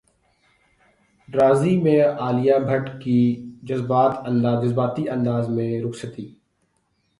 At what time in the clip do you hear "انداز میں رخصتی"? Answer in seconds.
5.09-6.27